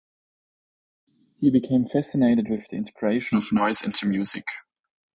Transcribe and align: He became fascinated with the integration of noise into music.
He 1.39 1.51
became 1.51 1.85
fascinated 1.87 2.49
with 2.49 2.67
the 2.69 2.75
integration 2.77 3.37
of 3.37 3.51
noise 3.53 3.83
into 3.83 4.07
music. 4.07 4.45